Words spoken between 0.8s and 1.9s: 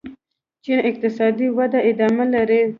اقتصادي وده